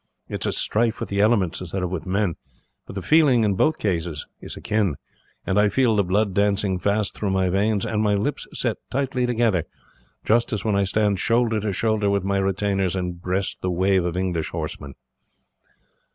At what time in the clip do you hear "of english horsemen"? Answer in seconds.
14.03-14.95